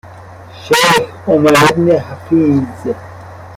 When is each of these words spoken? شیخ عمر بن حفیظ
شیخ 0.61 0.99
عمر 1.27 1.55
بن 1.75 1.91
حفیظ 1.99 2.87